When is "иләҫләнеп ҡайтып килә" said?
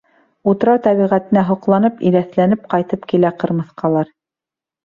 2.11-3.33